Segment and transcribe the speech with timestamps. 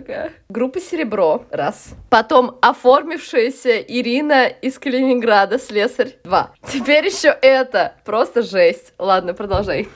[0.00, 0.32] такая.
[0.48, 1.90] Группа «Серебро»— раз.
[2.08, 6.52] Потом оформившаяся Ирина из Калининграда, слесарь— два.
[6.66, 7.94] Теперь еще это.
[8.04, 8.94] Просто жесть.
[8.98, 9.88] Ладно, продолжай.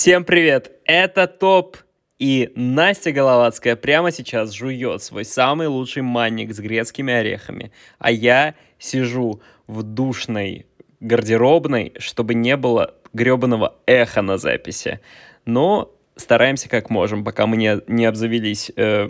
[0.00, 0.72] Всем привет!
[0.86, 1.76] Это ТОП.
[2.18, 7.70] И Настя Головацкая прямо сейчас жует свой самый лучший манник с грецкими орехами.
[7.98, 10.64] А я сижу в душной
[11.00, 15.00] гардеробной, чтобы не было гребаного эха на записи.
[15.44, 19.08] Но стараемся как можем, пока мы не, не обзавелись э,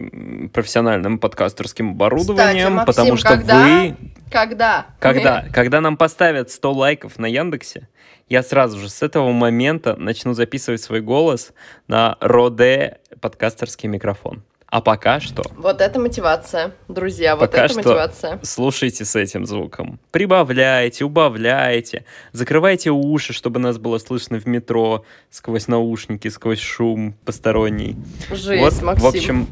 [0.53, 3.63] профессиональным подкастерским оборудованием, Максим, потому что когда?
[3.63, 3.97] вы
[4.31, 4.87] Когда?
[4.99, 7.89] когда, когда нам поставят 100 лайков на Яндексе,
[8.29, 11.53] я сразу же с этого момента начну записывать свой голос
[11.89, 14.43] на Роде подкастерский микрофон.
[14.71, 18.39] А пока что Вот это мотивация, друзья, вот Пока это что- мотивация.
[18.45, 19.99] слушайте с этим звуком.
[20.13, 27.97] Прибавляйте, убавляйте, закрывайте уши, чтобы нас было слышно в метро, сквозь наушники, сквозь шум посторонний.
[28.31, 29.05] Жесть, вот, Максим.
[29.05, 29.47] в общем,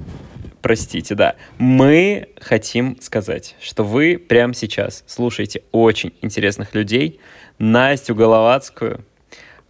[0.62, 1.34] простите, да.
[1.58, 7.18] Мы хотим сказать, что вы прямо сейчас слушаете очень интересных людей.
[7.58, 9.04] Настю Головацкую,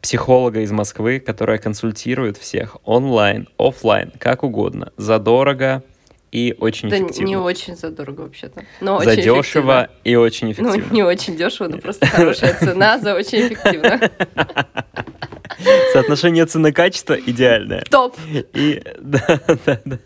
[0.03, 5.83] психолога из Москвы, которая консультирует всех онлайн, оффлайн, как угодно, задорого
[6.31, 7.27] и очень Да эффективно.
[7.29, 8.63] не очень задорого вообще-то.
[8.81, 10.71] Но очень Задешево и очень эффективно.
[10.71, 10.89] эффективно.
[10.91, 14.11] Ну, не очень дешево, но просто хорошая цена за очень эффективно.
[15.93, 17.83] Соотношение цены-качества идеальное.
[17.91, 18.17] Топ!
[18.55, 19.99] И, да, да, да.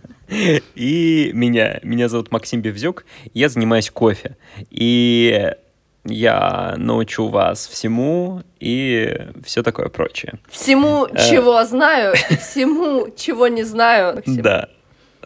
[0.75, 3.05] И меня, меня зовут Максим Бевзюк,
[3.35, 4.37] я занимаюсь кофе.
[4.70, 5.53] И
[6.05, 10.34] я научу вас всему и все такое прочее.
[10.50, 11.31] Всему, Э.
[11.31, 14.17] чего знаю, всему, чего не знаю.
[14.17, 14.42] Максим.
[14.42, 14.68] Да,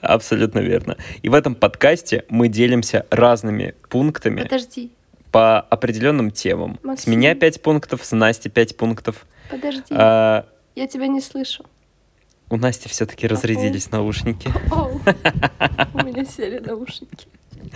[0.00, 0.96] абсолютно верно.
[1.22, 4.90] И в этом подкасте мы делимся разными пунктами Подожди,
[5.32, 6.78] по определенным темам.
[6.96, 9.26] С меня 5 пунктов, с Насти 5 пунктов.
[9.50, 11.64] подожди, А, я тебя не слышу.
[12.50, 14.50] у Насти все-таки разрядились наушники.
[15.94, 17.26] У меня сели наушники.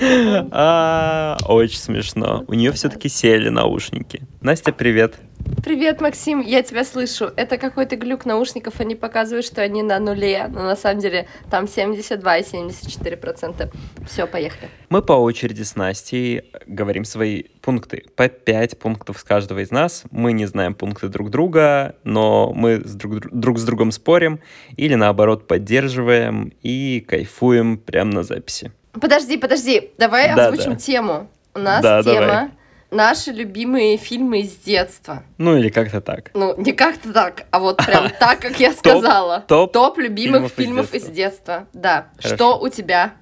[0.00, 2.44] А, очень смешно.
[2.48, 4.22] У нее все-таки сели наушники.
[4.40, 5.16] Настя, привет.
[5.64, 7.30] Привет, Максим, я тебя слышу.
[7.36, 11.66] Это какой-то глюк наушников, они показывают, что они на нуле, но на самом деле там
[11.68, 13.70] 72 и 74 процента.
[14.06, 14.70] Все, поехали.
[14.88, 18.04] Мы по очереди с Настей говорим свои пункты.
[18.16, 20.04] По 5 пунктов с каждого из нас.
[20.10, 24.40] Мы не знаем пункты друг друга, но мы с друг, друг с другом спорим
[24.76, 28.72] или наоборот поддерживаем и кайфуем прямо на записи.
[28.92, 30.76] Подожди, подожди, давай Да, озвучим да.
[30.78, 31.28] тему.
[31.54, 32.48] У нас Да, тема давай.
[32.90, 35.22] наши любимые фильмы из детства.
[35.38, 36.30] Ну или как-то так.
[36.34, 39.40] Ну, не как-то так, а вот прям так, как я сказала.
[39.46, 41.66] топ любимых фильмов фильмов из из детства.
[41.72, 42.08] Да.
[42.18, 42.34] Хорошо.
[42.36, 43.12] Что у тебя?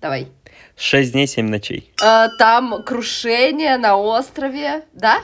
[0.00, 0.28] Давай.
[0.76, 1.92] 6 дней, 7 ночей.
[2.02, 5.20] А, Там крушение на острове, да?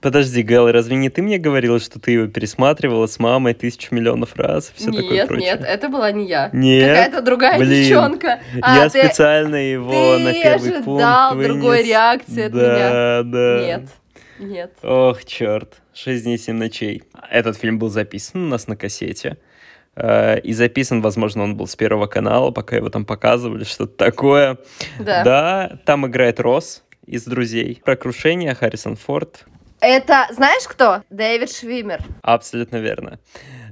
[0.00, 4.36] Подожди, Гэл, разве не ты мне говорила, что ты его пересматривала с мамой тысячу миллионов
[4.36, 4.70] раз?
[4.76, 5.50] Все такое нет, прочее?
[5.52, 6.50] нет, это была не я.
[6.52, 6.88] Нет?
[6.88, 8.40] Какая-то другая Блин, девчонка.
[8.60, 11.48] А, я ты- специально его ты на первый пункт ожидал вынес.
[11.52, 13.22] другой реакции от да, меня.
[13.22, 13.88] Да, Нет,
[14.38, 14.72] нет.
[14.82, 15.74] Ох, черт.
[15.94, 17.02] Шесть дней, семь ночей.
[17.30, 19.38] Этот фильм был записан у нас на кассете.
[19.96, 24.58] Э, И записан, возможно, он был с Первого канала, пока его там показывали, что-то такое.
[25.00, 25.24] Да.
[25.24, 27.80] Да, там играет Росс из «Друзей».
[27.82, 29.46] Про крушение Харрисон Форд.
[29.80, 31.02] Это, знаешь кто?
[31.10, 32.00] Дэвид Швимер.
[32.22, 33.18] Абсолютно верно.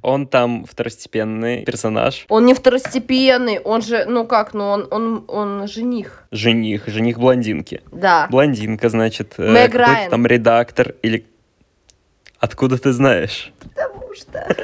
[0.02, 2.26] Он там второстепенный персонаж.
[2.28, 6.24] Он не второстепенный, он же, ну как, ну он, он, он жених.
[6.30, 7.80] Жених, жених блондинки.
[7.90, 8.26] Да.
[8.30, 10.10] Блондинка, значит, э, Мэг Райан.
[10.10, 11.26] там редактор или...
[12.38, 13.50] Откуда ты знаешь?
[13.74, 14.56] Потому что...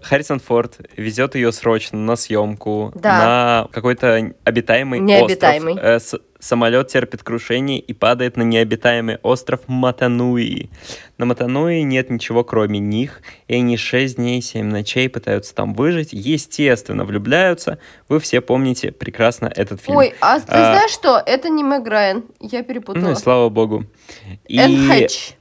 [0.00, 3.18] Харрисон Форд везет ее срочно на съемку Да.
[3.18, 5.74] на какой-то обитаемый Необитаемый.
[5.74, 5.86] остров.
[5.88, 10.68] Э, с- самолет терпит крушение и падает на необитаемый остров Матануи.
[11.16, 16.12] На Матануи нет ничего, кроме них, и они 6 дней, 7 ночей пытаются там выжить.
[16.12, 17.78] Естественно, влюбляются.
[18.08, 19.96] Вы все помните прекрасно этот фильм.
[19.96, 21.22] Ой, а ты А, знаешь что?
[21.24, 22.24] Это не Мэг Райан.
[22.40, 23.04] Я перепутала.
[23.04, 23.86] Ну и слава богу.
[24.46, 24.58] И...
[24.58, 25.34] Энн Хэтч.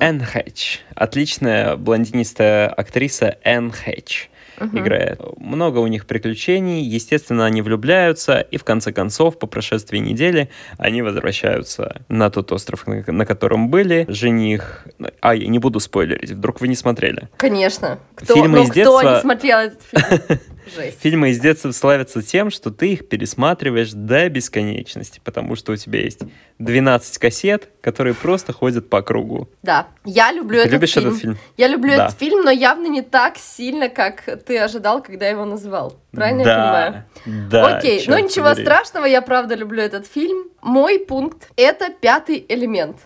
[0.00, 0.80] Энн Хэтч.
[0.94, 4.28] Отличная блондинистая актриса Энн Хэтч
[4.64, 4.78] Мгм.
[4.78, 5.20] играет.
[5.36, 11.02] Много у них приключений, естественно, они влюбляются, и в конце концов, по прошествии недели, они
[11.02, 14.04] возвращаются на тот остров, на, котором были.
[14.08, 14.86] Жених...
[15.20, 17.28] А, я не буду спойлерить, вдруг вы не смотрели.
[17.36, 17.98] Конечно.
[18.14, 20.40] Кто, Фильмы ну, из кто детства- не смотрел этот фильм?
[20.74, 21.00] Жесть.
[21.00, 26.00] Фильмы из детства славятся тем, что ты их пересматриваешь до бесконечности, потому что у тебя
[26.00, 26.20] есть
[26.58, 29.48] 12 кассет, которые просто ходят по кругу.
[29.62, 31.08] Да, я люблю Ты этот любишь фильм.
[31.08, 31.38] этот фильм?
[31.56, 32.06] Я люблю Да.
[32.06, 35.98] этот фильм, но явно не так сильно, как ты ожидал, когда его называл.
[36.12, 37.04] Правильно я понимаю?
[37.50, 37.76] да, Да.
[37.78, 38.64] Окей, ну ничего побери.
[38.64, 40.44] страшного, я правда люблю этот фильм.
[40.62, 42.96] Мой пункт— это пятый элемент.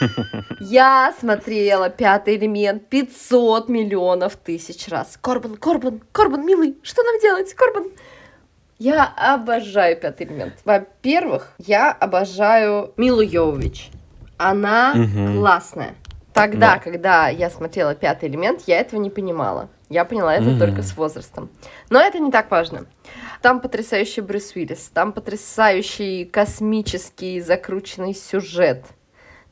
[0.60, 5.18] Я смотрела пятый элемент 500 миллионов тысяч раз.
[5.20, 7.88] Корбан, Корбан, Корбан, милый, что нам делать, Корбан?
[8.78, 10.54] Я обожаю пятый элемент.
[10.64, 13.90] Во-первых, я обожаю Милу Йовович.
[14.36, 15.38] Она Мгм.
[15.38, 15.94] классная.
[16.32, 16.78] Тогда, Да.
[16.78, 19.68] когда я смотрела пятый элемент, я этого не понимала.
[19.88, 20.58] Я поняла это Мгм.
[20.60, 21.48] только с возрастом.
[21.90, 22.86] Но это не так важно.
[23.42, 28.84] Там потрясающий Брюс Уиллис, там потрясающий космический закрученный сюжет.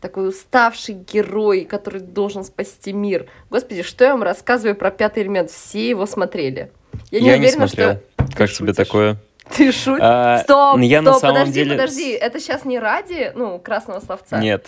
[0.06, 3.26] Такой уставший герой, который должен спасти мир.
[3.50, 5.50] Господи, что я вам рассказываю про пятый элемент?
[5.50, 6.70] Все его смотрели.
[7.10, 7.90] Я не Я не уверена, смотрел.
[7.94, 8.02] что
[8.36, 8.76] Как ты тебе шутишь.
[8.76, 9.16] такое?
[9.56, 9.98] ты шутишь.
[10.04, 12.10] А, стоп, я стоп, на самом подожди, деле- подожди.
[12.12, 14.38] Это сейчас не ради, ну, красного словца.
[14.38, 14.66] Нет.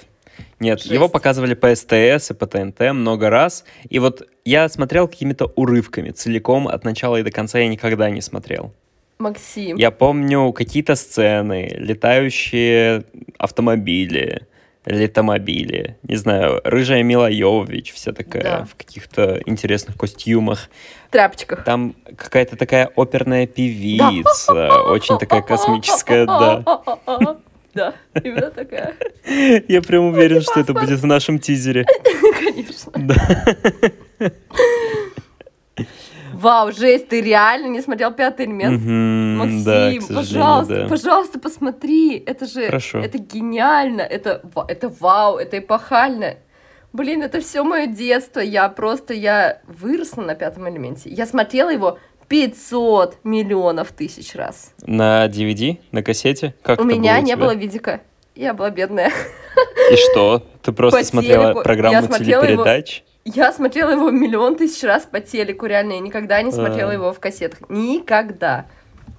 [0.58, 0.90] Нет, Жесть.
[0.90, 3.64] его показывали по СТС и по ТНТ много раз.
[3.88, 6.11] И вот я смотрел какими-то урывками.
[6.11, 8.73] Целиком от начала и до конца я никогда не смотрел.
[9.19, 9.76] Максим.
[9.76, 13.05] Я помню какие-то сцены, летающие
[13.37, 14.48] автомобили,
[14.88, 15.96] летомобили.
[16.02, 18.64] Не знаю, рыжая Мила Йовович, вся такая Да.
[18.64, 20.70] в каких-то интересных костюмах.
[21.11, 21.64] Тряпочках.
[21.64, 26.64] Там какая-то такая оперная певица, очень такая космическая, да.
[27.75, 27.94] Да,
[28.25, 28.94] именно такая.
[29.69, 31.84] Я прям уверен, что это будет в нашем тизере.
[32.41, 32.93] Конечно.
[32.96, 34.32] Да.
[36.38, 38.81] Вау, жесть, ты реально не смотрел пятый элемент?
[38.81, 40.88] Мгм, Максим, да, пожалуйста, да.
[40.88, 42.17] пожалуйста, посмотри.
[42.17, 43.00] Это же, Хорошо.
[43.00, 46.37] это гениально, это, это вау, это эпохально.
[46.93, 48.38] Блин, это все мое детство.
[48.38, 51.11] Я просто, я выросла на пятом элементе.
[51.11, 51.99] Я смотрела его
[52.29, 54.73] 500 миллионов тысяч раз.
[54.82, 56.55] На DVD, на кассете?
[56.62, 58.00] Как у меня не было видика.
[58.37, 59.11] Я была бедная.
[59.93, 60.43] И что?
[60.62, 61.58] Ты просто По смотрела телеку.
[61.58, 63.05] Я программу смотрела его- телепередач?
[63.25, 65.93] Я смотрела его миллион тысяч раз по телеку, реально.
[65.94, 66.94] Я никогда не смотрела А.
[66.94, 67.60] его в кассетах.
[67.69, 68.66] Никогда.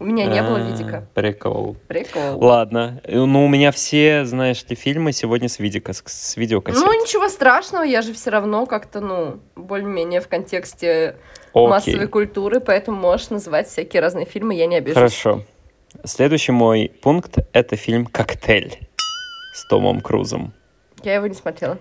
[0.01, 1.05] У меня не было А, видика.
[1.13, 1.75] Прикол.
[1.87, 2.39] Прикол.
[2.39, 3.01] Ладно.
[3.03, 6.81] Э, Ну, у меня все, знаешь ли, фильмы сегодня с видика, с, с видеокассет.
[6.81, 11.17] Ну, ничего страшного, я же все равно как-то, ну, более-менее в контексте
[11.53, 11.67] Окей.
[11.67, 14.95] массовой культуры, поэтому можешь называть всякие разные фильмы, я не обижусь.
[14.95, 15.43] Хорошо.
[16.05, 18.79] Следующий мой пункт— это фильм «Коктейль»
[19.59, 20.53] с Томом Крузом.
[21.03, 21.77] Я его не смотрела.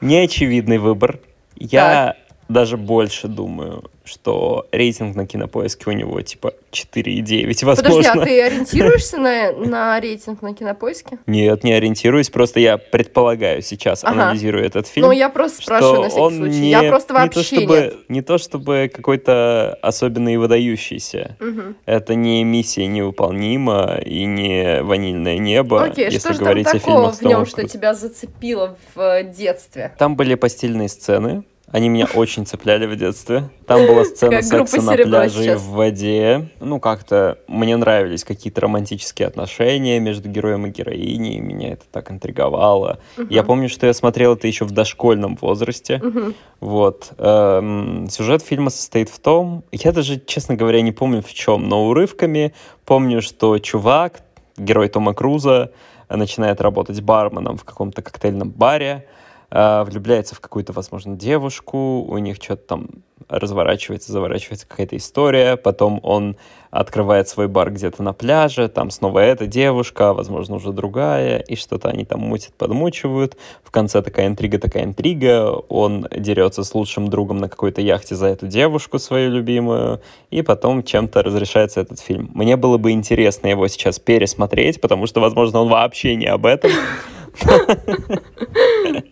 [0.00, 1.20] Неочевидный выбор.
[1.56, 2.16] Я
[2.50, 7.82] даже больше думаю, что рейтинг на кинопоиске у него типа 4,9, возможно.
[7.82, 11.18] Подожди, а ты ориентируешься на, на рейтинг на кинопоиске?
[11.26, 14.24] Нет, не ориентируюсь, просто я предполагаю сейчас, Ага.
[14.24, 15.06] анализируя этот фильм.
[15.06, 16.60] Ну, я просто спрашиваю на всякий он случай.
[16.60, 17.94] Не, я просто не вообще то, чтобы, нет.
[18.08, 21.36] Не то чтобы какой-то особенный и выдающийся.
[21.38, 21.76] Мгм.
[21.86, 26.72] Это не миссия невыполнима и не ванильное небо, Окей, если что же там говорить о
[26.72, 29.94] такого в нем, что тебя зацепило в э, детстве?
[29.98, 33.48] Там были постельные сцены, они меня очень цепляли в детстве.
[33.66, 35.60] Там была сцена секса на пляже сейчас.
[35.60, 36.48] в воде.
[36.58, 41.38] Ну, как-то мне нравились какие-то романтические отношения между героем и героиней.
[41.38, 42.98] Меня это так интриговало.
[43.28, 46.00] Я помню, что я смотрел это еще в дошкольном возрасте.
[46.02, 46.34] Мгм.
[46.58, 47.12] Вот.
[47.18, 51.86] Эм, сюжет фильма состоит в том, я даже, честно говоря, не помню в чем, но
[51.86, 52.52] урывками
[52.84, 54.22] помню, что чувак,
[54.56, 55.70] герой Тома Круза,
[56.08, 59.06] начинает работать барменом в каком-то коктейльном баре,
[59.50, 62.88] э, влюбляется в какую-то, возможно, девушку, у них что-то там
[63.28, 66.36] разворачивается, заворачивается какая-то история, потом он
[66.70, 71.88] открывает свой бар где-то на пляже, там снова эта девушка, возможно, уже другая, и что-то
[71.88, 73.36] они там мутят, подмучивают.
[73.64, 78.26] В конце такая интрига, такая интрига, он дерется с лучшим другом на какой-то яхте за
[78.26, 82.30] эту девушку свою любимую, и потом чем-то разрешается этот фильм.
[82.34, 86.70] Мне было бы интересно его сейчас пересмотреть, потому что, возможно, он вообще не об этом.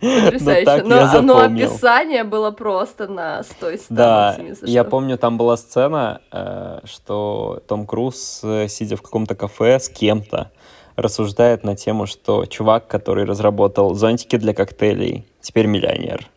[0.01, 0.83] Потрясающе.
[0.85, 3.95] но, но описание было просто на 100 из 100.
[3.95, 9.79] Да, я помню, там была сцена, э, что Том Круз, э, сидя в каком-то кафе
[9.79, 10.51] с кем-то,
[10.97, 16.29] рассуждает на тему, что чувак, который разработал зонтики для коктейлей, теперь миллионер.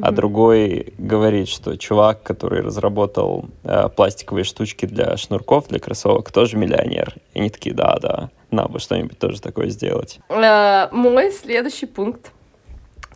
[0.00, 6.58] А другой говорит, что чувак, который разработал э, пластиковые штучки для шнурков, для кроссовок, тоже
[6.58, 7.14] миллионер.
[7.32, 10.20] И они такие, да-да, надо бы что-нибудь тоже такое сделать.
[10.28, 12.32] Э, Мой следующий пункт.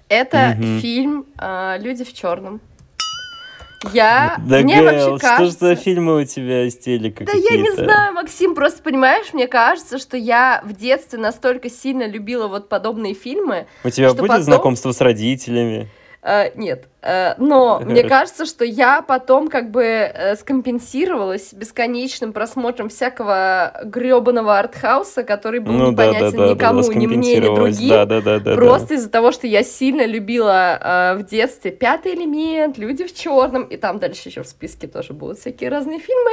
[0.09, 0.81] Это Мгм.
[0.81, 2.61] фильм э, «Люди в черном».
[3.93, 4.37] Я...
[4.47, 5.67] Да, мне Гэл, вообще что ж кажется...
[5.69, 9.99] за фильмы у тебя из телека Да я не знаю, Максим, просто понимаешь, мне кажется,
[9.99, 13.67] что я в детстве настолько сильно любила вот подобные фильмы.
[13.85, 15.89] У тебя что будет потом- знакомство с родителями?
[16.23, 16.87] Э, нет.
[17.03, 24.59] Э, но мне кажется, что я потом как бы э, скомпенсировалась бесконечным просмотром всякого гребаного
[24.59, 27.89] артхауса, который был Ну да, да, непонятен да, да, никому, да, ни мне, ни другим.
[27.89, 28.55] Да, да, да, да, да.
[28.55, 33.65] Просто из-за того, что я сильно любила э, в детстве пятый элемент, люди в черном,
[33.65, 36.33] и там дальше еще в списке тоже будут всякие разные фильмы.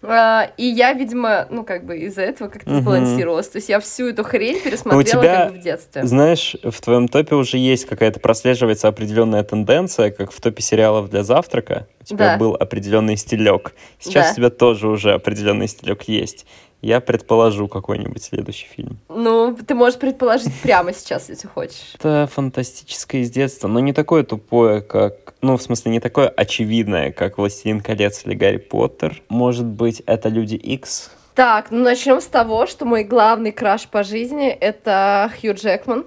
[0.00, 2.80] А, и я, видимо, ну, как бы из-за этого как-то Мгм.
[2.82, 3.48] сбалансировалась.
[3.48, 6.06] То есть я всю эту хрень пересмотрела тебя как бы в детстве.
[6.06, 11.24] Знаешь, в твоем топе уже есть какая-то прослеживается определенная тенденция, как в топе сериалов для
[11.24, 11.88] завтрака.
[12.00, 12.36] У тебя Да.
[12.38, 13.74] был определенный стилек.
[13.98, 14.32] Сейчас Да.
[14.32, 16.46] у тебя тоже уже определенный стилек есть.
[16.80, 18.98] Я предположу какой-нибудь следующий фильм.
[19.08, 21.94] Ну, ты можешь предположить прямо сейчас, если хочешь.
[21.94, 25.34] Это фантастическое из детства, но не такое тупое, как...
[25.40, 29.22] Ну, в смысле, не такое очевидное, как «Властелин колец» или «Гарри Поттер».
[29.28, 31.10] Может быть, это «Люди Икс»?
[31.34, 36.04] Так, ну начнем с того, что мой главный краш по жизни это Хью Джекман.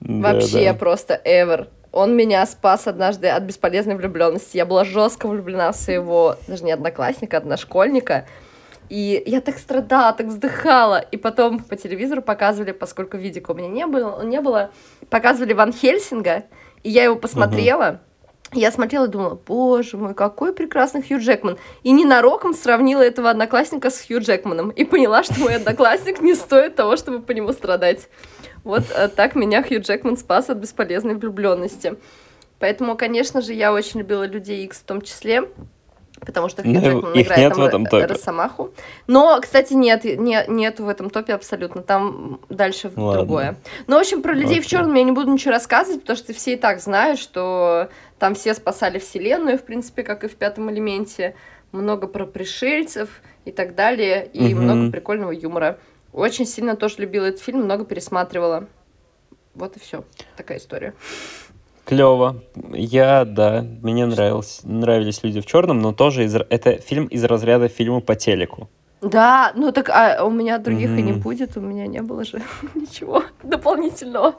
[0.00, 0.78] Вообще Да-да.
[0.78, 1.68] просто ever.
[1.92, 4.56] Он меня спас однажды от бесполезной влюбленности.
[4.56, 8.26] Я была жестко влюблена в своего, даже не одноклассника, а одношкольника.
[8.88, 10.98] И я так страдала, так вздыхала.
[10.98, 14.70] И потом по телевизору показывали, поскольку видика у меня не было, не было
[15.10, 16.44] показывали Ван Хельсинга,
[16.82, 18.00] и я его посмотрела.
[18.52, 21.58] Я смотрела и думала, боже мой, какой прекрасный Хью Джекман.
[21.82, 24.70] И ненароком сравнила этого одноклассника с Хью Джекманом.
[24.70, 28.08] И поняла, что мой одноклассник не стоит того, чтобы по нему страдать.
[28.62, 31.96] Вот э, так меня Хью Джекман спас от бесполезной влюбленности.
[32.60, 35.48] Поэтому, конечно же, я очень любила Людей Икс в том числе.
[36.20, 38.06] Потому что Хью Ну, Джекман их играет нет там в этом Ро- топе.
[38.06, 38.70] Росомаху.
[39.06, 41.82] Но, кстати, нет, не, нету в этом топе абсолютно.
[41.82, 43.12] Там дальше Ладно.
[43.12, 43.56] другое.
[43.86, 44.70] Ну, в общем, про людей в Окей.
[44.70, 48.54] черном я не буду ничего рассказывать, потому что все и так знают, что там все
[48.54, 51.34] спасали вселенную, в принципе, как и в пятом элементе.
[51.72, 53.08] Много про пришельцев
[53.44, 54.26] и так далее.
[54.32, 54.64] И Мгм.
[54.64, 55.78] много прикольного юмора.
[56.12, 58.66] Очень сильно тоже любила этот фильм, много пересматривала.
[59.54, 60.02] Вот и все.
[60.36, 60.94] Такая история.
[61.86, 62.42] Клево.
[62.72, 67.68] Я, да, мне нравилось, нравились люди в черном, но тоже из, это фильм из разряда
[67.68, 68.68] фильма по телеку.
[69.02, 72.42] Да, ну так а у меня других и не будет, у меня не было же
[72.74, 74.34] ничего дополнительного.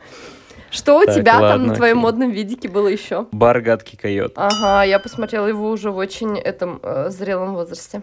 [0.70, 2.04] Что у Так, тебя там ладно, на твоем окей.
[2.04, 3.28] модном видике было еще?
[3.32, 4.34] Бар гадкий койот.
[4.36, 8.02] Ага, я посмотрела его уже в очень этом э, зрелом возрасте.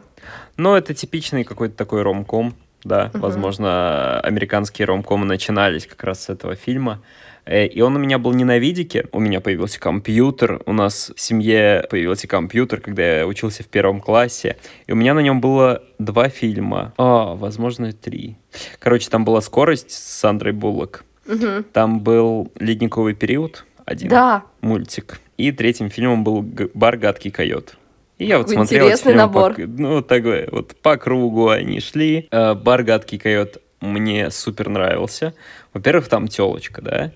[0.57, 2.55] Ну, это типичный какой-то такой ромком.
[2.83, 3.21] Да, Мгм.
[3.21, 7.03] возможно, американские ромкомы начинались как раз с этого фильма.
[7.47, 11.13] Э, И он у меня был не на видике, у меня появился компьютер, у нас
[11.15, 15.41] в семье появился компьютер, когда я учился в первом классе, и у меня на нем
[15.41, 18.37] было два фильма, а, возможно, три.
[18.79, 21.65] Короче, там была «Скорость» с Сандрой Буллок, Мгм.
[21.73, 26.43] там был «Ледниковый период», один Да, мультик, и третьим фильмом был
[26.75, 27.77] «Бар гадкий койот».
[28.17, 29.55] И я вот Какой смотрел интересный фильмы набор.
[29.55, 30.23] По, ну, так
[30.53, 32.29] вот по кругу они шли.
[32.31, 35.35] Э, «Бар гадкий койот» мне супер нравился.
[35.75, 37.13] Во-первых, там телочка, да?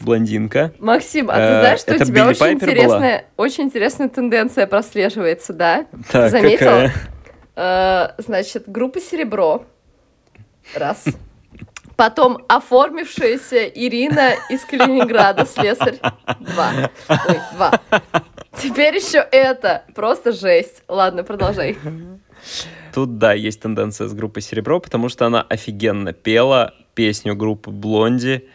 [0.00, 0.72] Блондинка.
[0.78, 2.70] Максим, а ты Э, знаешь, что у это тебя Билли очень Пайпер была?
[2.70, 5.86] интересная, очень интересная тенденция прослеживается, да?
[6.10, 6.58] Так, заметила?
[6.58, 6.92] какая?
[7.56, 9.64] Э, значит, группа Серебро.
[10.74, 11.04] Раз.
[11.96, 15.98] Потом оформившаяся Ирина из Калининграда, слесарь.
[16.38, 16.90] Два.
[17.08, 17.80] Ой, два.
[18.62, 19.84] Теперь еще это.
[19.94, 20.82] Просто жесть.
[20.86, 21.76] Ладно, продолжай.
[22.94, 28.48] Тут, да, есть тенденция с группой «Серебро», потому что она офигенно пела песню группы «Блонди»,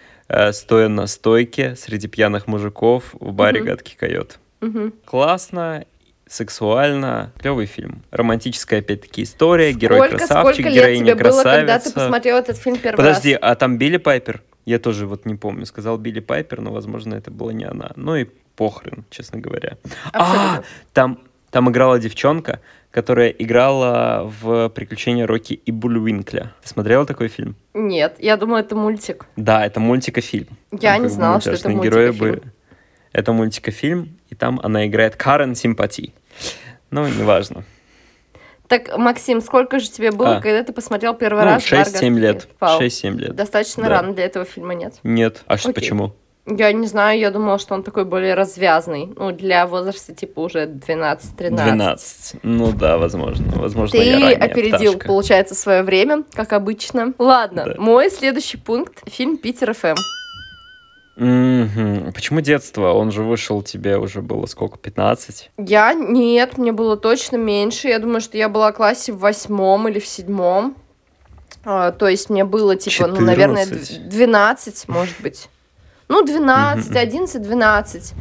[0.51, 3.67] стоя на стойке среди пьяных мужиков в баре Мгм.
[3.69, 4.39] «Гадкий койот».
[4.61, 4.93] Мгм.
[5.05, 5.85] Классно,
[6.27, 8.03] сексуально, клевый фильм.
[8.11, 11.93] Романтическая, опять-таки, история, герой красавчик, сколько лет героиня тебе было, когда ты красавица.
[11.93, 13.39] посмотрел этот фильм первый Подожди, раз?
[13.43, 14.41] а там Билли Пайпер?
[14.65, 15.65] Я тоже вот не помню.
[15.65, 17.91] Сказал Билли Пайпер, но, возможно, это была не она.
[17.97, 18.25] Ну и
[18.55, 19.77] похрен, честно говоря.
[20.13, 20.57] Абсолютно.
[20.59, 20.63] А,
[20.93, 21.19] там,
[21.53, 26.51] там играла девчонка, которая играла в «Приключения Рокки и Бульвинкля».
[26.63, 27.55] Ты смотрела такой фильм?
[27.75, 29.27] Нет, я думала, это мультик.
[29.36, 30.48] Да, это мультикофильм.
[30.72, 32.41] Я Там не бы знала, что это мультяшные герои были.
[33.12, 36.15] Это мультикофильм, и там она играет Карен Симпати.
[36.89, 37.63] Ну, неважно.
[38.67, 40.41] Так, Максим, сколько же тебе было, А.
[40.41, 42.48] когда ты посмотрел первый Ну, раз 6-7 лет.
[42.60, 42.81] Вау.
[42.81, 43.36] 6-7 лет.
[43.36, 43.89] Достаточно Да.
[43.89, 44.95] рано для этого фильма, нет?
[45.03, 45.43] Нет.
[45.45, 46.15] А что, почему?
[46.45, 49.13] Я не знаю, я думала, что он такой более развязный.
[49.15, 51.27] Ну, для возраста типа уже 12-13.
[51.38, 52.35] 12.
[52.43, 53.45] Ну да, возможно.
[53.55, 55.07] Возможно, я Ты ранняя опередил, пташка.
[55.07, 57.13] получается, свое время, как обычно.
[57.17, 57.75] Ладно, Да.
[57.77, 59.95] мой следующий пункт— фильм «Питер ФМ».
[61.15, 62.12] Мгм.
[62.12, 62.91] Почему детство?
[62.93, 65.51] Он же вышел, тебе уже было сколько, 15?
[65.57, 67.88] Я нет, мне было точно меньше.
[67.88, 70.75] Я думаю, что я была в классе в восьмом или в седьмом.
[71.65, 74.03] А, то есть мне было типа, ну, наверное, 14.
[74.03, 75.50] д- 12, может быть.
[76.13, 76.98] Ну, 12, Мгм.
[77.00, 78.13] 11, 12.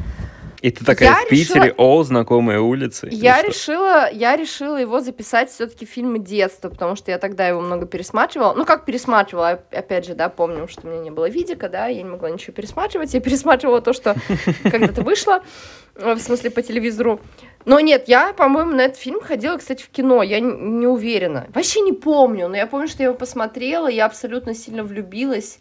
[0.63, 3.07] И ты такая Я в Питере, решила- о, знакомые улицы.
[3.11, 7.85] Я решила, я решила его записать все-таки фильмы детства, потому что я тогда его много
[7.85, 8.55] пересматривала.
[8.55, 11.89] Ну, как пересматривала, оп- опять же, да, помню, что у меня не было видика, да,
[11.89, 13.13] я не могла ничего пересматривать.
[13.13, 14.15] Я пересматривала то, что
[14.71, 15.43] когда-то вышло,
[15.97, 17.21] э, в смысле, по телевизору.
[17.67, 21.47] Но нет, я, по-моему, на этот фильм ходила, кстати, в кино, я не уверена.
[21.55, 25.59] Вообще не помню, но я помню, что я его посмотрела, я абсолютно сильно влюбилась,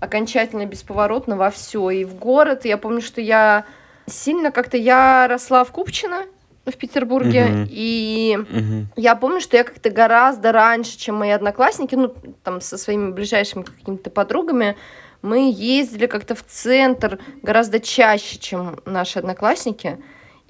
[0.00, 1.90] окончательно, бесповоротно во все.
[1.90, 3.64] И в город, я помню, что я
[4.06, 6.24] сильно как-то, я росла в Купчино,
[6.66, 7.68] в Петербурге, Мгм.
[7.70, 8.88] и Мгм.
[8.96, 12.14] я помню, что я как-то гораздо раньше, чем мои одноклассники, ну,
[12.44, 14.76] там, со своими ближайшими какими-то подругами,
[15.22, 19.98] мы ездили как-то в центр гораздо чаще, чем наши одноклассники.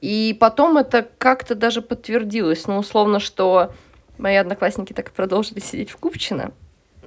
[0.01, 3.73] И потом это как-то даже подтвердилось, ну, условно, что
[4.19, 6.53] мои одноклассники так и продолжили сидеть в Купчино,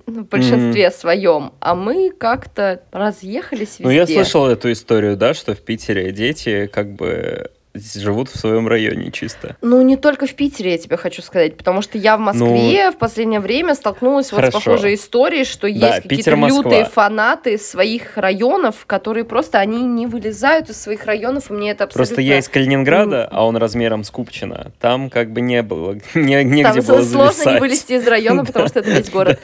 [0.05, 3.83] в большинстве своем, а мы как-то разъехались везде.
[3.83, 8.67] Ну, я слышал эту историю, да, что в Питере дети как бы живут в своем
[8.67, 9.55] районе чисто.
[9.62, 12.98] Ну, не только в Питере, я тебе хочу сказать, потому что я в Москве в
[12.98, 14.60] последнее время столкнулась вот с Ну, Хорошо.
[14.60, 16.63] похожей историей, что есть Да, какие-то Питер, Москва.
[16.63, 21.86] лютые фанаты своих районов, которые просто, они не вылезают из своих районов, и мне это
[21.86, 22.15] абсолютно...
[22.15, 24.72] Просто я из Калининграда, а он размером с Купчино.
[24.79, 27.53] Там как бы не было, не, негде Там было сложно зависать.
[27.55, 29.39] не вылезти из района, потому что это весь город.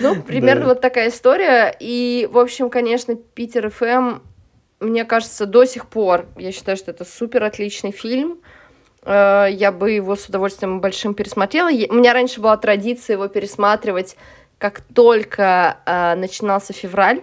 [0.00, 1.74] Ну, примерно вот такая история.
[1.78, 4.18] И, в общем, конечно, Питер ФМ,
[4.80, 8.38] мне кажется, до сих пор, я считаю, что это супер отличный фильм.
[9.02, 11.68] Э, Я бы его с удовольствием большим пересмотрела.
[11.68, 14.16] У меня раньше была традиция его пересматривать,
[14.58, 17.22] как только э, начинался февраль.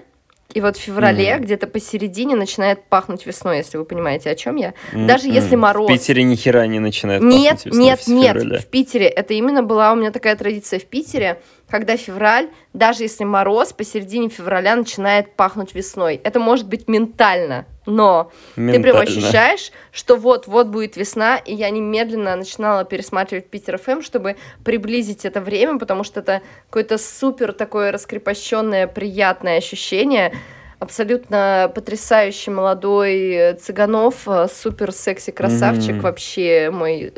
[0.53, 1.43] И вот в феврале, Мгм.
[1.43, 4.73] где-то посередине, начинает пахнуть весной, если вы понимаете, о чем я.
[4.93, 5.89] М, Даже если мороз.
[5.89, 8.33] В Питере ни хера не начинает Нет, пахнуть весной нет, нет.
[8.37, 8.59] феврале.
[8.59, 13.25] В Питере это именно была у меня такая традиция в Питере, когда февраль, даже если
[13.25, 16.21] мороз, посередине февраля начинает пахнуть весной.
[16.23, 19.01] Это может быть ментально, но ты прям Ментально.
[19.01, 25.41] ощущаешь, что вот-вот будет весна, и я немедленно начинала пересматривать Питер ФМ, чтобы приблизить это
[25.41, 30.33] время, потому что это какое-то супер такое раскрепощенное, приятное ощущение.
[30.79, 36.01] Абсолютно потрясающий молодой э, Цыганов, э, супер секси красавчик, Мгм.
[36.01, 37.11] вообще мой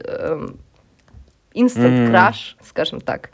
[1.53, 2.07] инстант Мгм.
[2.07, 3.31] краш, скажем так.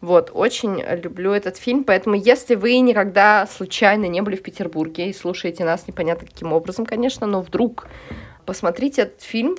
[0.00, 5.12] Вот, очень люблю этот фильм, поэтому если вы никогда случайно не были в Петербурге и
[5.12, 7.86] слушаете нас непонятно каким образом, конечно, но вдруг
[8.46, 9.56] посмотрите этот фильм,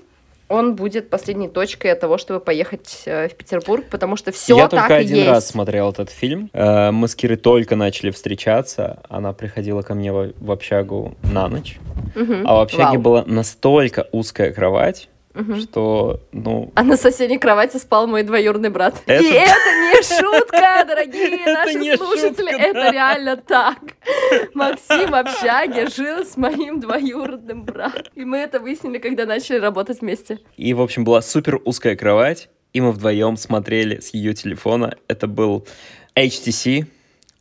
[0.48, 4.68] он будет последней точкой от того, чтобы поехать э, в Петербург, потому что все Я
[4.68, 5.30] так только и один есть.
[5.30, 6.50] раз смотрел этот фильм.
[6.52, 9.00] Э, Мы с Кирой только начали встречаться.
[9.08, 11.80] Она приходила ко мне в общагу на ночь.
[12.16, 12.46] Мгм.
[12.46, 13.02] А в общаге Вау.
[13.02, 15.62] была настолько узкая кровать, Мгм.
[15.62, 19.02] что, ну, А на соседней кровати спал мой двоюродный брат.
[19.06, 22.52] Это- И это не шутка, дорогие наши слушатели.
[22.54, 23.78] это реально так.
[24.54, 28.04] Максим в общаге жил с моим двоюродным братом.
[28.16, 30.40] И мы это выяснили, когда начали работать вместе.
[30.58, 34.96] И, в общем, была супер узкая кровать, и мы вдвоем смотрели с ее телефона.
[35.08, 35.66] Это был
[36.16, 36.86] HTC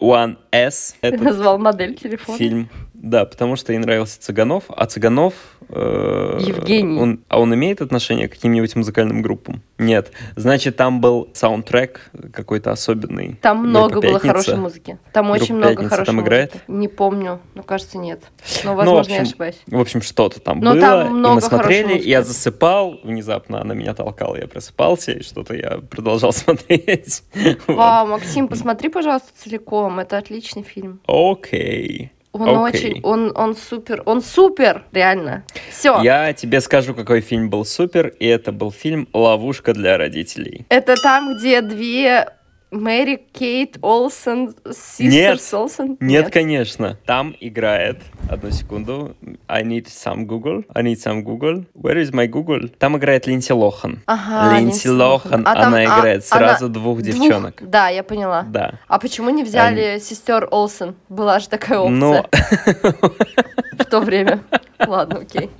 [0.00, 0.96] One S.
[1.00, 2.38] Ты Это назвал модель телефона.
[2.38, 2.68] фильм.
[3.02, 5.32] Да, потому что ей нравился Цыганов, а Цыганов...
[5.70, 7.00] э, Евгений.
[7.00, 9.62] Он, а он имеет отношение к каким-нибудь музыкальным группам?
[9.78, 10.12] Нет.
[10.36, 13.38] Значит, там был саундтрек какой-то особенный.
[13.40, 14.98] Там много Группа было хорошей музыки.
[15.14, 16.28] Там очень Группа много «Пятница» хорошей там музыки.
[16.28, 16.54] играет?
[16.68, 18.20] Не помню, но кажется нет.
[18.64, 19.60] Но, Ну, возможно, я общем, ошибаюсь.
[19.66, 22.08] В общем, что-то там Но было, там и много мы хорошей смотрели, музыки.
[22.08, 27.22] я засыпал, внезапно она меня толкала, я просыпался, и что-то я продолжал смотреть.
[27.66, 27.76] Вот.
[27.76, 30.00] Вау, Максим, посмотри, пожалуйста, целиком.
[30.00, 31.00] Это отличный фильм.
[31.06, 32.12] Окей.
[32.32, 32.92] Он Окей.
[32.92, 35.44] очень, он, он супер, он супер, реально.
[35.70, 36.00] Все.
[36.02, 40.64] Я тебе скажу, какой фильм был супер, и это был фильм «Ловушка для родителей».
[40.68, 42.28] Это там, где две
[42.70, 44.76] Мэри Кейт Олсен, Нет.
[44.76, 45.96] Систерс Олсен?
[45.98, 46.96] Нет, конечно.
[47.04, 47.98] Там играет,
[48.30, 49.16] одну секунду,
[49.48, 52.68] I need some Google, I need some Google, where is my Google?
[52.78, 54.02] Там играет Линдси Лохан.
[54.06, 57.56] Ага, Линдси Лохан, А там- она а, играет она- сразу двух девчонок.
[57.60, 58.42] Да, я поняла.
[58.44, 58.74] Да.
[58.86, 60.94] А почему не взяли сестер Олсен?
[61.08, 62.24] Была же такая опция Ну,
[63.78, 64.42] в то время.
[64.86, 65.50] Ладно, окей.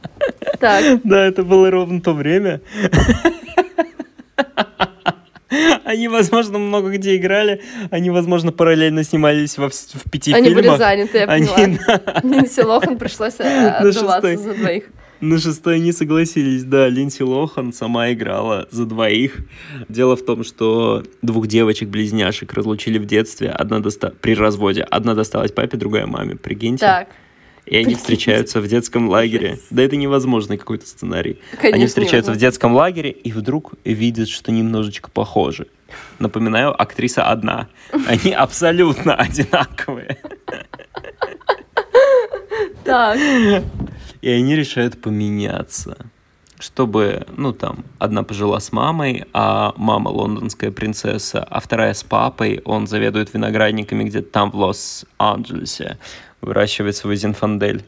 [0.61, 2.61] Так, Да, это было ровно то время.
[5.85, 7.61] Они, возможно, много где играли.
[7.91, 10.79] Они, возможно, параллельно снимались во в пяти они были фильмах.
[10.79, 12.01] заняты, я Они поняла.
[12.23, 14.85] Линдси Лохан пришлось э, отдуваться за двоих.
[15.21, 16.65] на шестой не согласились.
[16.65, 19.39] Да, Линдси Лохан сама играла за двоих.
[19.89, 23.51] Дело в том, что двух девочек-близняшек разлучили в детстве.
[23.51, 24.13] Одна доста...
[24.21, 24.83] при разводе.
[24.83, 26.37] Одна досталась папе, другая маме.
[26.37, 26.87] Прикиньте.
[26.87, 27.09] Так,
[27.67, 29.59] И они встречаются в детском лагере.
[29.71, 31.39] Да это невозможный какой-то сценарий.
[31.53, 31.77] конечно.
[31.77, 32.41] Они встречаются в невозможно.
[32.41, 35.67] детском лагере и вдруг видят, что немножечко похожи.
[36.19, 37.69] Напоминаю, актриса одна.
[38.07, 40.19] Они абсолютно одинаковые.
[42.85, 43.19] Так,
[44.21, 45.97] И они решают поменяться
[46.61, 52.61] чтобы, ну, там, одна пожила с мамой, а мама лондонская принцесса, а вторая с папой,
[52.65, 55.99] он заведует виноградниками где-то там в Лос-Анджелесе,
[56.41, 57.85] выращивает свой зинфандель.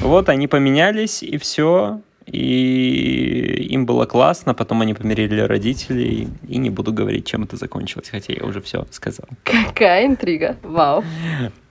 [0.00, 6.70] Вот они поменялись, и все, и им было классно, потом они помирили родителей, и не
[6.70, 9.26] буду говорить, чем это закончилось, хотя я уже все сказал.
[9.44, 11.04] Какая интрига, вау.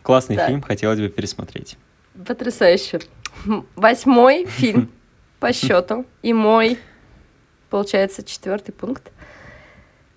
[0.03, 0.47] Классный так.
[0.47, 1.77] фильм, хотелось бы пересмотреть.
[2.27, 2.99] Потрясающе.
[3.75, 4.89] Восьмой фильм
[5.39, 6.05] по счету.
[6.21, 6.77] И мой,
[7.69, 9.12] получается, четвертый пункт.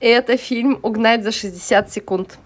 [0.01, 2.39] Это фильм «Угнать за 60 секунд».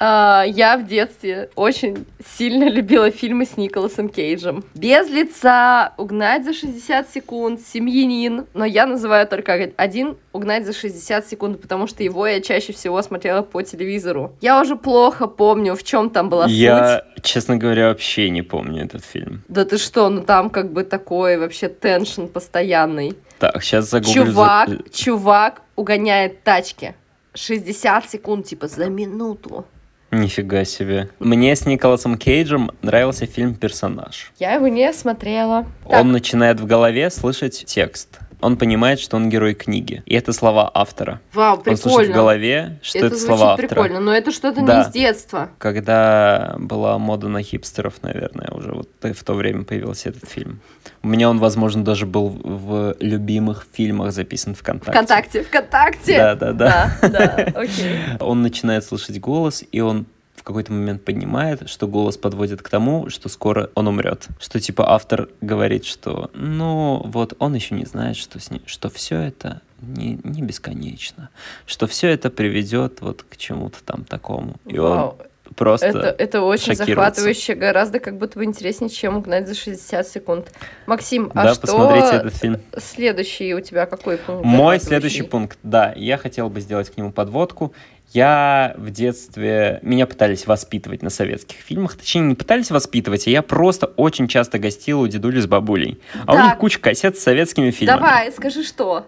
[0.00, 2.06] Uh, я в детстве очень
[2.38, 4.64] сильно любила фильмы с Николасом Кейджем.
[4.74, 11.26] «Без лица», «Угнать за 60 секунд», «Семьянин», но я называю только один «Угнать за 60
[11.26, 14.34] секунд», потому что его я чаще всего смотрела по телевизору.
[14.40, 17.14] Я уже плохо помню, в чем там была я, суть.
[17.16, 19.42] Я, честно говоря, вообще не помню этот фильм.
[19.48, 23.18] Да ты что, ну там как бы такой вообще теншн постоянный.
[23.38, 24.24] Так, сейчас загуглю.
[24.24, 24.78] Чувак, за...
[24.90, 26.94] чувак угоняет тачки.
[27.34, 29.66] 60 секунд, типа, за минуту.
[30.10, 31.08] Нифига себе.
[31.20, 34.32] Мне с Николасом Кейджем нравился фильм «Персонаж».
[34.38, 35.66] Я его не смотрела.
[35.84, 36.04] Он так.
[36.04, 40.02] начинает в голове слышать текст он понимает, что он герой книги.
[40.06, 41.20] И это слова автора.
[41.32, 41.72] Вау, прикольно.
[41.72, 43.68] Он слышит в голове, что это, это слова автора.
[43.68, 44.76] прикольно, но это что-то да.
[44.76, 45.50] не из детства.
[45.58, 50.60] Когда была мода на хипстеров, наверное, уже вот в то время появился этот фильм.
[51.02, 54.92] У меня он, возможно, даже был в любимых фильмах записан ВКонтакте.
[54.92, 56.16] ВКонтакте, ВКонтакте!
[56.16, 56.98] Да, да, да.
[57.02, 57.96] Да, да, окей.
[58.20, 60.06] Он начинает слышать голос, и он
[60.40, 64.28] в какой-то момент понимает, что голос подводит к тому, что скоро он умрет.
[64.40, 68.88] Что типа автор говорит, что ну вот он еще не знает, что, с ним, что
[68.88, 71.28] все это не, не бесконечно,
[71.66, 74.56] что все это приведет вот к чему-то там такому.
[74.64, 75.18] И Вау.
[75.18, 80.08] он просто это, это очень захватывающе, гораздо как будто бы интереснее, чем угнать за 60
[80.08, 80.52] секунд.
[80.86, 82.60] Максим, а да, что посмотрите этот фильм.
[82.78, 84.42] следующий у тебя какой пункт?
[84.42, 87.74] Мой следующий пункт, да, я хотел бы сделать к нему подводку.
[88.12, 89.78] Я в детстве...
[89.82, 91.96] Меня пытались воспитывать на советских фильмах.
[91.96, 96.00] Точнее, не пытались воспитывать, а я просто очень часто гостил у дедули с бабулей.
[96.24, 96.34] А так.
[96.34, 97.98] у них куча кассет с советскими фильмами.
[97.98, 99.06] Давай, скажи, что?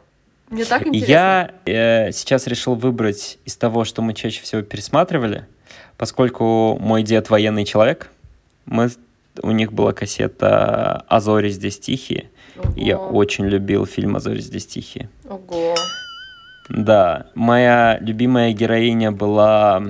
[0.50, 1.10] Мне так интересно.
[1.10, 5.46] Я э, сейчас решил выбрать из того, что мы чаще всего пересматривали,
[5.96, 8.10] поскольку мой дед военный человек,
[8.66, 8.90] мы,
[9.42, 12.28] у них была кассета «А зори здесь тихие».
[12.56, 12.74] Ого.
[12.76, 15.08] И я очень любил фильм «А зори здесь тихие».
[15.28, 15.74] Ого.
[16.68, 19.82] Да, моя любимая героиня была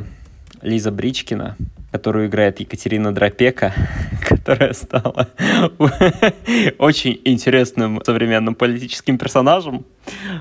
[0.63, 1.57] Лиза Бричкина,
[1.93, 3.73] которую играет Екатерина Дропека,
[4.29, 5.29] которая стала
[6.79, 9.85] очень интересным современным политическим персонажем.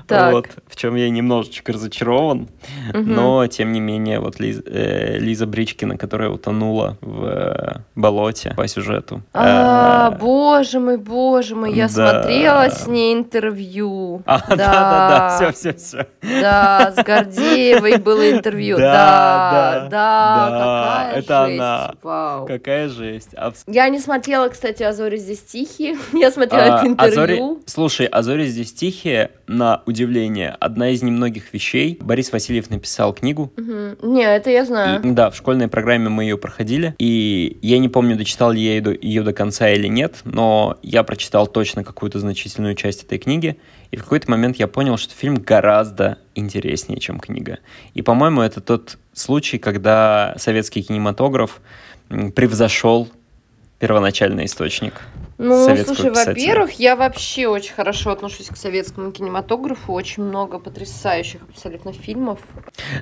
[0.08, 0.32] Так.
[0.32, 2.48] Вот, в чем я немножечко разочарован.
[2.92, 2.98] Угу.
[2.98, 8.66] Но, тем не менее, вот Лиз, э, Лиза Бричкина, которая утонула в э, болоте по
[8.66, 9.22] сюжету.
[9.32, 12.22] А, э, боже мой, боже мой, я да.
[12.22, 14.22] смотрела с ней интервью.
[14.32, 16.06] А, да, да, да, все, все, все.
[16.22, 18.78] Да, с Гордеевой было интервью.
[18.78, 21.60] Да, да, да, какая это жесть.
[21.60, 21.94] она.
[22.02, 22.46] Вау.
[22.46, 23.30] Какая жесть.
[23.66, 25.96] Я не смотрела, кстати, «Азори здесь тихие».
[26.12, 27.62] Я смотрела это интервью.
[27.66, 31.98] Слушай, «Азори здесь тихие» на удивление, одна из немногих вещей.
[32.00, 33.52] Борис Васильев написал книгу.
[33.56, 34.08] Угу.
[34.12, 35.02] Не, это я знаю.
[35.02, 36.94] И, да, в школьной программе мы ее проходили.
[36.98, 41.46] И я не помню, дочитал ли я ее до конца или нет, но я прочитал
[41.46, 43.58] точно какую-то значительную часть этой книги.
[43.90, 47.58] И в какой-то момент я понял, что фильм гораздо интереснее, чем книга.
[47.92, 51.60] И, по-моему, это тот случай, когда советский кинематограф
[52.08, 53.08] превзошел
[53.78, 55.02] первоначальный источник.
[55.38, 59.92] Ну, слушай, во-первых, я вообще очень хорошо отношусь к советскому кинематографу.
[59.92, 62.38] Очень много потрясающих абсолютно фильмов.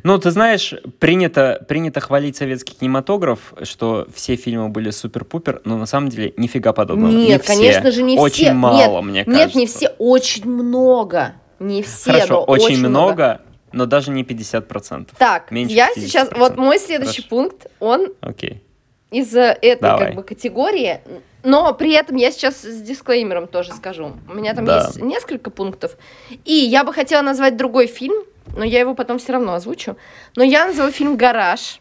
[0.04, 5.84] Ну, ты знаешь, принято, принято хвалить советский кинематограф, что все фильмы были супер-пупер, но на
[5.84, 7.12] самом деле нифига подобного.
[7.12, 7.90] Нет, не конечно все.
[7.90, 8.44] же, не очень все.
[8.46, 9.46] Очень мало, нет, мне кажется.
[9.46, 11.34] Нет, не все, очень много.
[11.58, 13.12] Не все, Хорошо, но очень, очень много.
[13.12, 13.40] много
[13.72, 15.10] но даже не 50%.
[15.18, 16.00] Так, Меньше я 50%.
[16.00, 17.28] сейчас, вот мой следующий Хорошо.
[17.28, 18.62] пункт, он Окей.
[19.10, 20.06] из этой Давай.
[20.06, 21.00] как бы категории,
[21.42, 24.12] но при этом я сейчас с дисклеймером тоже скажу.
[24.28, 24.84] У меня там Да.
[24.86, 25.96] есть несколько пунктов.
[26.44, 28.24] И я бы хотела назвать другой фильм,
[28.56, 29.96] но я его потом все равно озвучу.
[30.36, 31.80] Но я назову фильм «Гараж».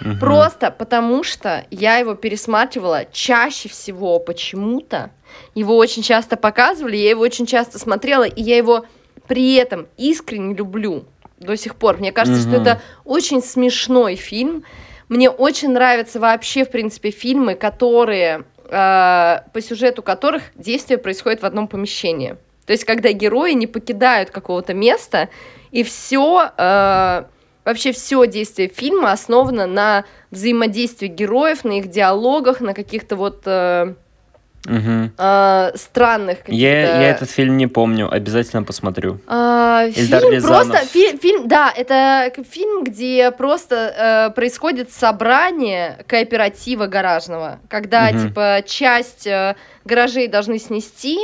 [0.00, 0.18] Мгм.
[0.18, 5.10] Просто потому что я его пересматривала чаще всего почему-то.
[5.54, 8.86] Его очень часто показывали, я его очень часто смотрела, и я его
[9.30, 11.04] при этом искренне люблю
[11.38, 11.98] до сих пор.
[11.98, 12.62] Мне кажется, что Мгм.
[12.62, 14.64] это очень смешной фильм.
[15.08, 21.46] Мне очень нравятся вообще, в принципе, фильмы, которые э, по сюжету которых действие происходит в
[21.46, 22.36] одном помещении.
[22.66, 25.28] То есть, когда герои не покидают какого-то места,
[25.70, 26.50] и все,
[27.64, 33.94] вообще все действие фильма основано на взаимодействии героев, на их диалогах, на каких-то вот э,
[34.66, 35.12] Мгм.
[35.16, 36.54] э, странных каких-то...
[36.54, 39.18] Я, я этот фильм не помню, обязательно посмотрю.
[39.26, 40.66] А, фильм Рязанов.
[40.68, 48.28] просто фи- фильм, да, это фильм, где просто э, происходит собрание кооператива гаражного, когда Мгм.
[48.28, 51.18] типа часть э, гаражей должны снести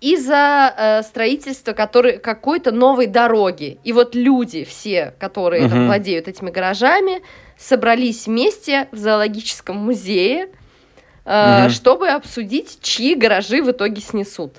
[0.00, 3.78] из-за э, строительства который, какой-то новой дороги.
[3.82, 5.86] И вот люди все, которые там Мгм.
[5.86, 7.22] владеют этими гаражами,
[7.58, 10.48] собрались вместе в зоологическом музее,
[11.28, 11.70] Мгм.
[11.70, 14.54] чтобы обсудить, чьи гаражи в итоге снесут.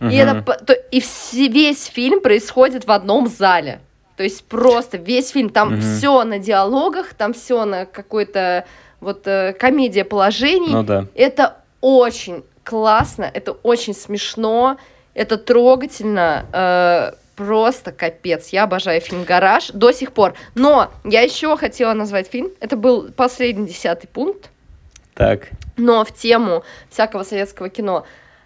[0.00, 0.10] Мгм.
[0.10, 1.02] И, это, то- и
[1.48, 3.80] весь фильм происходит в одном зале.
[4.16, 5.80] То есть просто весь фильм, там Мгм.
[5.80, 8.64] все на диалогах, там все на какой-то
[9.00, 10.70] вот э, комедия положений.
[10.72, 11.06] Ну да.
[11.14, 14.78] Это очень классно, это очень смешно,
[15.14, 18.48] это трогательно, э, просто капец.
[18.50, 20.34] Я обожаю фильм «Гараж» до сих пор.
[20.54, 24.50] Но я еще хотела назвать фильм, это был последний десятый пункт,
[25.14, 25.48] Так.
[25.76, 28.04] но в тему всякого советского кино.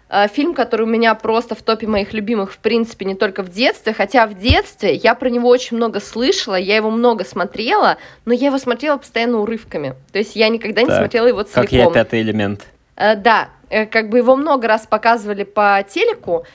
[0.09, 3.49] Э, Фильм, который у меня просто в топе моих любимых, в принципе, не только в
[3.49, 8.33] детстве, хотя в детстве я про него очень много слышала, я его много смотрела, но
[8.33, 9.95] я его смотрела постоянно урывками.
[10.11, 11.63] То есть я никогда не Так, смотрела его целиком.
[11.63, 12.65] Как я пятый элемент.
[12.95, 16.45] Э, да, э, как бы его много раз показывали по телеку,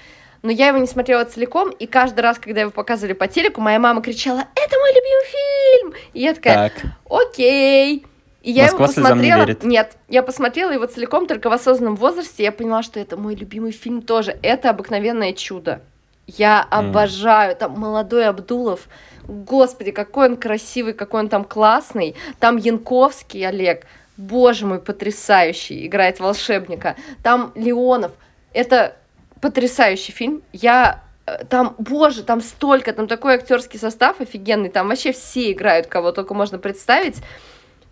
[0.43, 3.79] но я его не смотрела целиком, и каждый раз, когда его показывали по телеку, моя
[3.79, 6.83] мама кричала «Это мой любимый фильм!» И я такая Так.
[7.09, 8.05] «Окей!»
[8.45, 9.47] И я Москва его слезам не посмотрела...
[9.47, 9.65] верит.
[9.65, 13.73] Нет, я посмотрела его целиком только в осознанном возрасте, я поняла, что это мой любимый
[13.73, 14.39] фильм тоже.
[14.43, 15.81] Это «Обыкновенное чудо».
[16.27, 18.89] Я обожаю, там молодой Абдулов,
[19.27, 23.87] господи, какой он красивый, какой он там классный, там Янковский Олег,
[24.19, 28.13] боже мой, потрясающий, играет волшебника, там Леонов,
[28.53, 28.97] это
[29.41, 35.13] потрясающий фильм, я э, там, боже, там столько, там такой актерский состав офигенный, там вообще
[35.13, 37.17] все играют, кого только можно представить,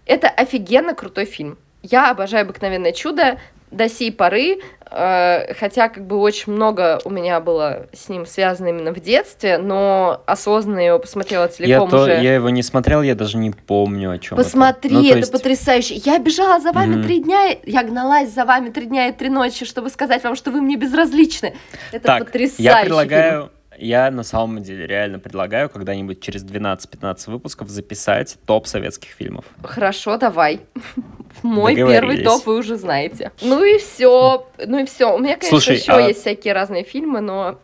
[0.06, 1.58] это офигенно крутой фильм.
[1.82, 3.38] Я обожаю «Обыкновенное чудо»
[3.72, 4.58] до сей поры,
[4.90, 9.56] э, хотя как бы очень много у меня было с ним связано именно в детстве,
[9.56, 12.20] но осознанно я его посмотрела Я, целиком то, уже.
[12.20, 14.98] я его не смотрел, я даже не помню, о чем Посмотри, это.
[14.98, 15.94] Ну, то это есть- потрясающе.
[15.94, 17.02] Я бежала за вами Мгм.
[17.04, 20.50] три дня, я гналась за вами три дня и три ночи, чтобы сказать вам, что
[20.50, 21.54] вы мне безразличны.
[21.92, 22.62] Это Так, потрясающе.
[22.62, 23.50] я предлагаю,
[23.82, 29.44] я на самом деле реально предлагаю когда-нибудь через 12-15 выпусков записать топ советских фильмов.
[29.62, 30.60] Хорошо, давай.
[31.42, 33.32] Мой первый топ вы уже знаете.
[33.42, 34.46] Ну и все.
[34.64, 35.14] Ну и все.
[35.14, 37.58] У меня, конечно, Слушай, еще а- есть всякие разные фильмы, но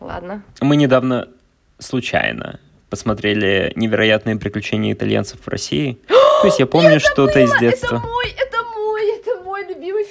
[0.00, 0.42] ладно.
[0.60, 1.28] Мы недавно
[1.78, 5.98] случайно посмотрели «Невероятные приключения итальянцев в России».
[6.08, 7.98] То есть я помню что-то из Это детства.
[7.98, 10.04] мой, это мой, это мой любимый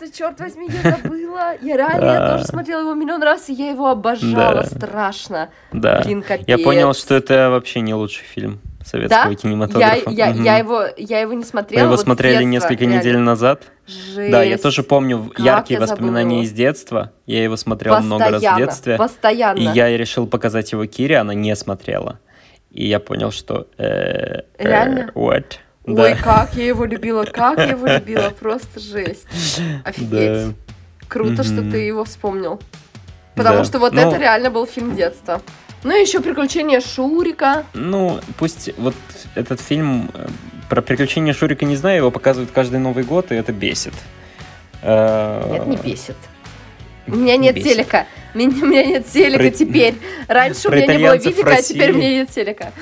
[0.00, 0.18] детства.
[0.18, 1.54] Черт возьми, я забыла.
[1.60, 5.50] Я реально, я тоже смотрела его миллион раз, и я его обожала страшно.
[5.72, 6.02] Да.
[6.04, 6.44] Блин, капец.
[6.48, 9.30] Я понял, что это вообще не лучший фильм советского Да?
[9.30, 10.10] Я, кинематографа.
[10.10, 10.42] я, Мгм.
[10.42, 11.82] я его, я его не Мы смотрела.
[11.82, 12.98] его вот смотрели детства, несколько реально.
[12.98, 13.62] недель назад.
[13.86, 14.30] Жесть.
[14.32, 16.44] Да, я тоже помню Как яркие я воспоминания его.
[16.44, 17.12] из детства.
[17.26, 18.96] Я его смотрел много раз в детстве.
[18.96, 19.58] Постоянно.
[19.58, 22.18] И я решил показать его Кире, она не смотрела.
[22.70, 23.66] И я понял, что...
[23.78, 25.10] э, э, Реально?
[25.84, 26.00] What?
[26.02, 26.16] Ой, Да.
[26.22, 29.26] как я его любила, как я его любила, просто жесть.
[29.84, 30.10] Офигеть.
[30.48, 30.52] Да.
[31.08, 31.70] Круто, что Мгм.
[31.72, 32.60] ты его вспомнил.
[33.34, 33.64] Потому Да.
[33.64, 35.40] что вот Ну, это реально был фильм детства.
[35.82, 37.64] Ну и еще приключения Шурика.
[37.72, 38.94] Ну, пусть вот
[39.34, 40.28] этот фильм э,
[40.68, 43.94] про приключения Шурика не знаю, его показывают каждый Новый год, и это бесит.
[44.82, 46.16] Э, Нет, не бесит.
[47.06, 47.72] У меня нет бесит.
[47.72, 48.06] телека.
[48.34, 49.94] У меня, у меня нет телека Про- теперь.
[50.28, 52.72] Раньше у про меня не было видика, а теперь у меня нет телека.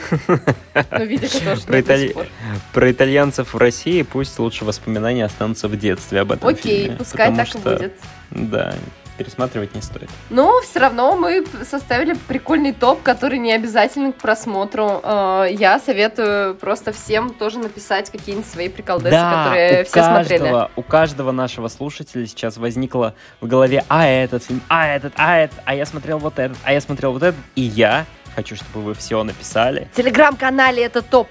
[0.91, 1.83] Ну, видика тоже Про
[2.13, 2.27] пор.
[2.73, 7.35] Про итальянцев в России пусть лучше воспоминания останутся в детстве об этом Окей, фильме, пускай
[7.35, 7.93] так и что, будет.
[8.31, 8.75] Да,
[9.19, 10.09] пересматривать не стоит.
[10.31, 15.01] Но все равно мы составили прикольный топ, который не обязательно к просмотру.
[15.03, 20.39] Э, Я советую просто всем тоже написать какие-нибудь свои приколдесы, которые у все смотрели.
[20.39, 25.37] каждого, у каждого нашего слушателя сейчас возникло в голове, а этот фильм, а этот, а
[25.39, 28.83] этот, а я смотрел вот этот, а я смотрел вот этот, и я хочу, чтобы
[28.83, 29.89] вы все написали.
[29.93, 31.29] В телеграм-канале это топ.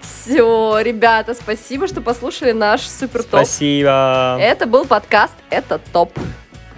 [0.00, 3.40] Все, ребята, спасибо, что послушали наш супер топ.
[3.44, 4.36] Спасибо!
[4.40, 6.16] Это был подкаст «Это топ».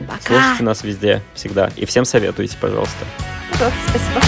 [0.06, 0.20] Пока.
[0.20, 1.70] Слушайте нас везде, всегда.
[1.76, 3.04] И всем советуйте, пожалуйста.
[3.52, 4.20] Пожалуйста, спасибо.